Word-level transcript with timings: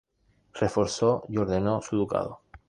Reforzó 0.55 1.25
y 1.29 1.37
ordenó 1.37 1.79
su 1.79 1.95
ducado. 1.95 2.41